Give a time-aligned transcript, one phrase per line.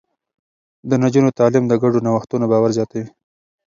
[0.89, 3.07] د نجونو تعليم د ګډو نوښتونو باور زياتوي.